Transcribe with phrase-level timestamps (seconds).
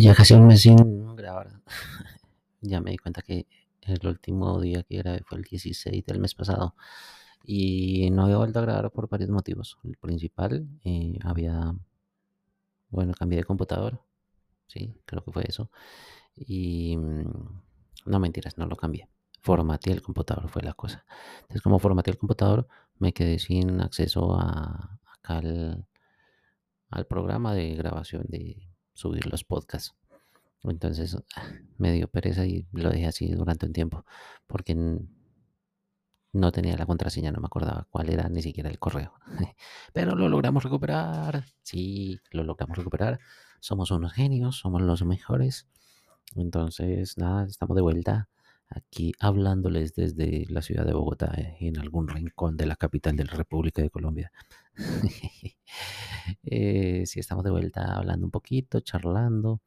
[0.00, 1.62] Ya casi un mes sin grabar.
[2.60, 3.46] ya me di cuenta que
[3.82, 6.74] el último día que grabé fue el 16 del mes pasado.
[7.44, 9.78] Y no había vuelto a grabar por varios motivos.
[9.84, 11.74] El principal, eh, había,
[12.90, 14.02] bueno, cambié de computador.
[14.66, 15.70] Sí, creo que fue eso.
[16.34, 17.60] Y mm,
[18.06, 19.08] no mentiras, no lo cambié.
[19.40, 21.04] Formateé el computador, fue la cosa.
[21.42, 22.66] Entonces, como formateé el computador,
[22.98, 25.86] me quedé sin acceso a acá al,
[26.90, 29.94] al programa de grabación de subir los podcasts.
[30.64, 31.16] Entonces
[31.78, 34.04] me dio pereza y lo dejé así durante un tiempo
[34.46, 34.74] porque
[36.32, 39.14] no tenía la contraseña, no me acordaba cuál era ni siquiera el correo.
[39.92, 41.44] Pero lo logramos recuperar.
[41.62, 43.20] Sí, lo logramos recuperar.
[43.60, 45.68] Somos unos genios, somos los mejores.
[46.34, 48.28] Entonces, nada, estamos de vuelta
[48.68, 53.32] aquí hablándoles desde la ciudad de Bogotá, en algún rincón de la capital de la
[53.32, 54.32] República de Colombia.
[56.46, 59.60] eh, sí, estamos de vuelta hablando un poquito, charlando,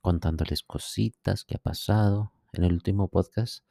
[0.00, 2.32] contándoles cositas que ha pasado.
[2.52, 3.64] En el último podcast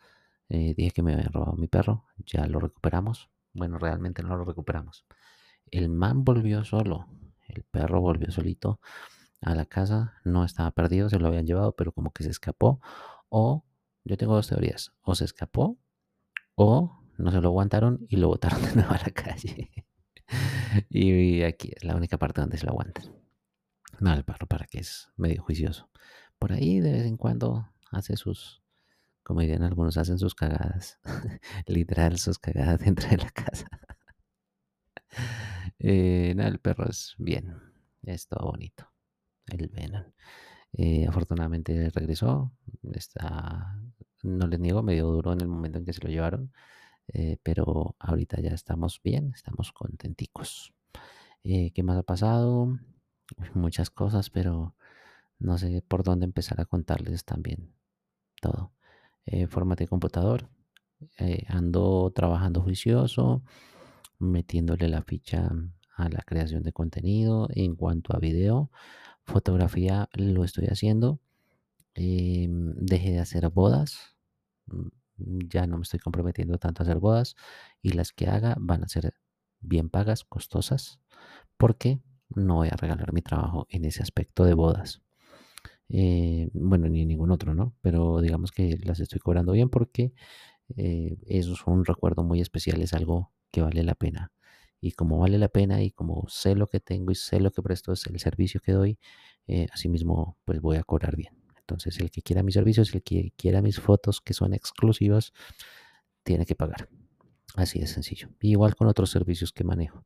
[0.50, 3.30] eh, dije que me había robado mi perro, ya lo recuperamos.
[3.54, 5.06] Bueno, realmente no lo recuperamos.
[5.72, 7.08] El man volvió solo,
[7.48, 8.80] el perro volvió solito
[9.42, 12.80] a la casa, no estaba perdido, se lo habían llevado, pero como que se escapó
[13.30, 13.66] o
[14.04, 14.94] yo tengo dos teorías.
[15.02, 15.80] O se escapó
[16.56, 19.72] o no se lo aguantaron y lo botaron de nuevo a la calle.
[20.90, 23.06] Y aquí es la única parte donde se lo aguantan.
[24.00, 25.90] No, el perro para que es medio juicioso.
[26.40, 28.62] Por ahí de vez en cuando hace sus,
[29.24, 31.00] como dirían algunos, hacen sus cagadas.
[31.68, 33.68] Literal, sus cagadas dentro de la casa.
[35.80, 37.56] eh, el perro es bien.
[38.04, 38.92] Es todo bonito.
[39.48, 40.04] El Venom.
[40.74, 42.52] Eh, afortunadamente regresó.
[42.94, 43.80] Está,
[44.24, 46.52] no les niego, medio duro en el momento en que se lo llevaron.
[47.08, 50.74] Eh, pero ahorita ya estamos bien, estamos contenticos.
[51.44, 52.78] Eh, ¿Qué más ha pasado?
[53.54, 54.76] Muchas cosas, pero
[55.40, 57.74] no sé por dónde empezar a contarles también
[58.42, 58.72] todo.
[59.50, 60.50] formato de computador.
[61.50, 63.44] ando trabajando juicioso,
[64.20, 65.52] metiéndole la ficha
[65.96, 68.72] a la creación de contenido en cuanto a video.
[69.24, 71.20] Fotografía lo estoy haciendo.
[71.96, 74.16] Em, dejé de hacer bodas.
[75.18, 77.36] Ya no me estoy comprometiendo tanto a hacer bodas.
[77.82, 79.14] Y las que haga van a ser
[79.62, 81.00] bien pagas, costosas.
[81.58, 85.02] Porque no voy a regalar mi trabajo en ese aspecto de bodas.
[85.90, 87.76] Eh, bueno, ni ningún otro, ¿no?
[87.82, 90.14] Pero digamos que las estoy cobrando bien porque
[90.78, 94.32] eh, eso es un recuerdo muy especial, es algo que vale la pena
[94.82, 97.62] y como vale la pena y como sé lo que tengo y sé lo que
[97.62, 99.00] presto es el servicio que doy,
[99.48, 101.45] eh, asimismo pues voy a cobrar bien.
[101.68, 105.34] Entonces el que quiera mis servicios, el que quiera mis fotos que son exclusivas,
[106.24, 106.90] tiene que pagar.
[107.56, 108.30] Así de sencillo.
[108.42, 110.06] Igual con otros servicios que manejo,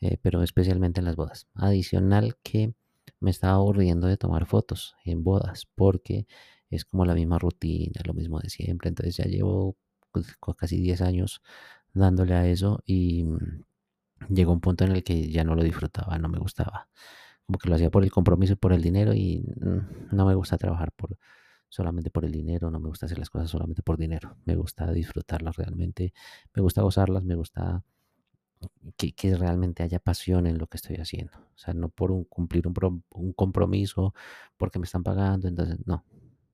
[0.00, 1.46] eh, pero especialmente en las bodas.
[1.54, 2.74] Adicional que
[3.20, 6.26] me estaba aburriendo de tomar fotos en bodas porque
[6.68, 8.88] es como la misma rutina, lo mismo de siempre.
[8.88, 9.76] Entonces ya llevo
[10.12, 11.42] pues, casi 10 años
[11.94, 13.24] dándole a eso y
[14.28, 16.88] llegó un punto en el que ya no lo disfrutaba, no me gustaba.
[17.50, 20.36] Como que lo hacía por el compromiso y por el dinero y mm, no me
[20.36, 21.18] gusta trabajar por
[21.68, 24.36] solamente por el dinero, no me gusta hacer las cosas solamente por dinero.
[24.44, 26.12] Me gusta disfrutarlas realmente,
[26.54, 27.82] me gusta gozarlas, me gusta
[28.96, 31.38] que, realmente haya pasión en lo que estoy haciendo.
[31.38, 34.14] O sea, no por un, cumplir un, un compromiso,
[34.56, 36.04] porque me están pagando, entonces no.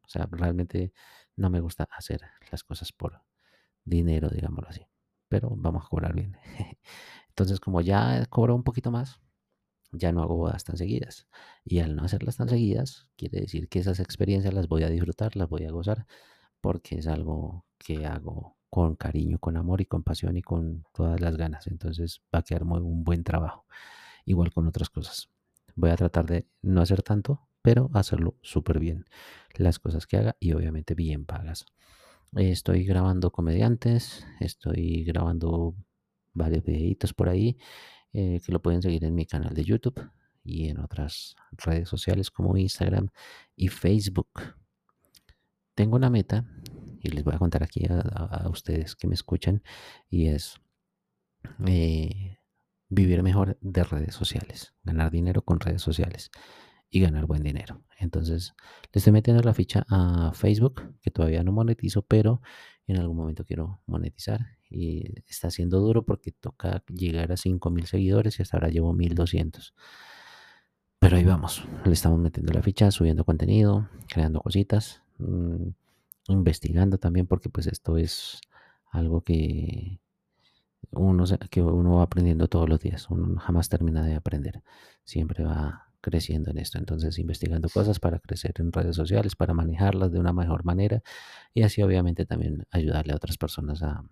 [0.03, 0.95] O sea, realmente
[1.37, 3.21] no me gusta hacer las cosas por
[3.85, 4.87] dinero, digámoslo así.
[5.29, 6.39] Pero vamos a cobrar bien.
[7.29, 9.21] Entonces, como ya cobro un poquito más,
[9.93, 11.29] ya no hago bodas tan seguidas.
[11.65, 15.37] Y al no hacerlas tan seguidas, quiere decir que esas experiencias las voy a disfrutar,
[15.37, 16.07] las voy a gozar,
[16.61, 21.21] porque es algo que hago con cariño, con amor y con pasión y con todas
[21.21, 21.67] las ganas.
[21.67, 23.67] Entonces va a quedar muy, un buen trabajo.
[24.25, 25.31] Igual con otras cosas.
[25.75, 29.05] Voy a tratar de no hacer tanto, pero hacerlo súper bien.
[29.55, 31.67] Las cosas que haga y obviamente bien pagas.
[32.35, 35.75] Estoy grabando comediantes, estoy grabando
[36.35, 37.57] varios videitos por ahí
[38.19, 40.01] eh, que lo pueden seguir en mi canal de YouTube
[40.43, 43.11] y en otras redes sociales como Instagram
[43.55, 44.57] y Facebook.
[45.75, 46.47] Tengo una meta
[47.03, 49.63] y les voy a contar aquí a, ustedes que me escuchan
[50.09, 50.59] y es
[51.67, 52.39] eh,
[52.89, 56.31] vivir mejor de redes sociales, ganar dinero con redes sociales
[56.89, 57.85] y ganar buen dinero.
[57.99, 58.55] Entonces,
[58.95, 62.41] le estoy metiendo la ficha a Facebook, que todavía no monetizo, pero
[62.87, 64.41] en algún momento quiero monetizar
[64.71, 69.75] y está siendo duro porque toca llegar a 5000 seguidores y hasta ahora llevo 1200.
[70.99, 75.69] Pero ahí vamos, le estamos metiendo la ficha, subiendo contenido, creando cositas, mm,
[76.29, 78.41] investigando también porque pues esto es
[78.91, 80.01] algo que
[80.91, 84.63] uno, que uno va aprendiendo todos los días, uno jamás termina de aprender,
[85.05, 86.79] siempre va creciendo en esto.
[86.79, 91.03] Entonces, investigando cosas para crecer en redes sociales, para manejarlas de una mejor manera
[91.53, 94.05] y así obviamente también ayudarle a otras personas a,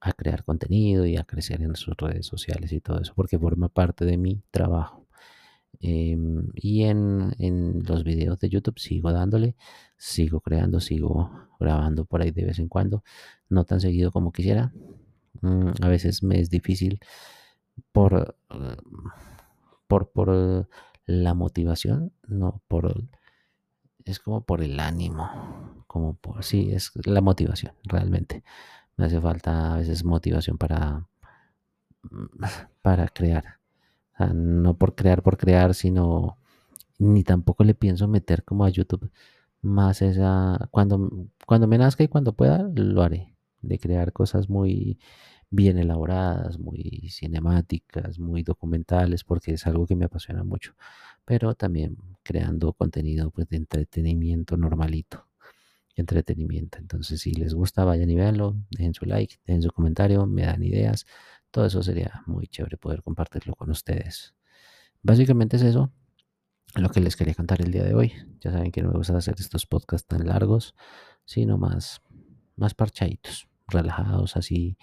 [0.00, 3.68] a crear contenido y a crecer en sus redes sociales y todo eso, porque forma
[3.68, 5.06] parte de mi trabajo.
[5.80, 9.54] Em, y en, en, los videos de YouTube sigo dándole,
[9.96, 11.30] sigo creando, sigo
[11.60, 13.04] grabando por ahí de vez en cuando,
[13.48, 14.72] no tan seguido como quisiera.
[15.42, 16.98] Mm, a veces me es difícil
[17.92, 18.36] por,
[19.86, 20.68] por, por
[21.06, 23.04] la motivación, no por
[24.04, 28.44] es como por el ánimo, como por sí, es la motivación realmente.
[28.96, 31.08] Me hace falta a veces motivación para
[32.82, 33.58] para crear
[34.32, 36.38] no por crear por crear, sino
[36.98, 39.10] ni tampoco le pienso meter como a YouTube
[39.62, 41.10] más esa, cuando,
[41.46, 44.98] cuando me nazca y cuando pueda, lo haré, de crear cosas muy
[45.54, 50.74] bien elaboradas, muy cinemáticas, muy documentales, porque es algo que me apasiona mucho,
[51.24, 55.28] pero también creando contenido pues, de entretenimiento normalito,
[55.94, 56.78] entretenimiento.
[56.78, 60.62] Entonces, si les gusta, vayan y véanlo, dejen su like, dejen su comentario, me dan
[60.62, 61.06] ideas,
[61.50, 64.34] todo eso sería muy chévere poder compartirlo con ustedes.
[65.02, 65.92] Básicamente es eso
[66.74, 68.12] lo que les quería contar el día de hoy.
[68.40, 70.74] Ya saben que no me gusta hacer estos podcasts tan largos,
[71.24, 72.02] sino más,
[72.56, 74.76] más parchaditos, relajados, así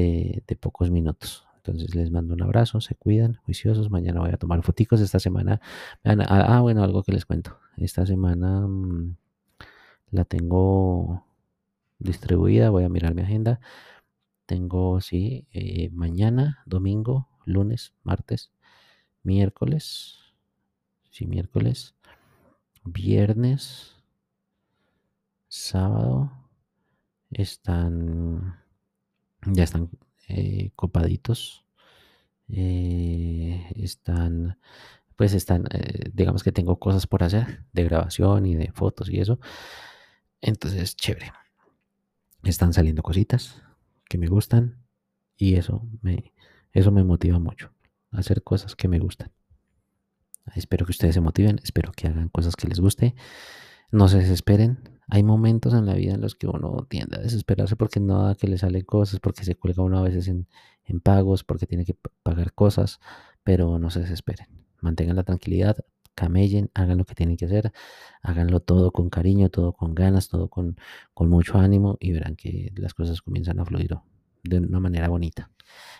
[0.00, 1.46] de, pocos minutos.
[1.56, 3.90] Entonces les mando un abrazo, se cuidan, juiciosos.
[3.90, 5.00] Mañana voy a tomar foticos.
[5.00, 5.60] Esta semana,
[6.04, 7.58] ah, ah, bueno, algo que les cuento.
[7.76, 9.16] Esta semana mm,
[10.10, 11.24] la tengo
[11.98, 13.60] distribuida, voy a mirar mi agenda.
[14.46, 18.52] Tengo, sí, eh, mañana, domingo, lunes, martes,
[19.24, 20.18] miércoles,
[21.10, 21.96] sí, miércoles,
[22.84, 23.96] viernes,
[25.48, 26.30] sábado,
[27.30, 28.56] están,
[29.46, 29.90] ya están
[30.28, 31.64] eh, copaditos,
[32.48, 34.58] eh, están,
[35.16, 35.64] pues están,
[36.12, 39.38] digamos que tengo cosas por hacer de grabación y de fotos y eso.
[40.40, 41.32] Entonces, chévere.
[42.44, 43.62] Están saliendo cositas
[44.08, 44.86] que me gustan
[45.36, 46.32] y eso me,
[46.72, 47.72] eso me motiva mucho,
[48.12, 49.32] hacer cosas que me gustan.
[50.54, 53.14] Espero que ustedes se motiven, espero que hagan cosas que les guste,
[53.90, 54.95] no se desesperen.
[55.08, 58.34] Hay momentos en la vida en los que uno tiende a desesperarse porque no da
[58.34, 60.46] que le salen cosas, porque se cuelga uno a veces en,
[61.00, 63.00] pagos, porque tiene que pagar cosas,
[63.44, 64.46] pero no se desesperen.
[64.80, 65.76] Mantengan la tranquilidad,
[66.14, 67.72] camellen, hagan lo que tienen que hacer,
[68.22, 70.76] háganlo todo con cariño, todo con ganas, todo con,
[71.16, 73.96] mucho ánimo y verán que las cosas comienzan a fluir
[74.42, 75.50] de una manera bonita.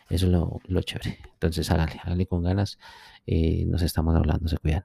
[0.08, 1.18] Eso es lo, lo chévere.
[1.34, 2.78] Entonces háganle, háganle con ganas.
[3.26, 4.84] Eh, nos estamos hablando, se cuidan.